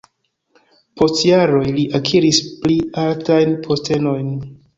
Post 1.01 1.19
jaroj 1.27 1.65
li 1.75 1.83
akiris 1.99 2.41
pli 2.65 2.79
altajn 3.03 3.55
postenojn. 3.69 4.35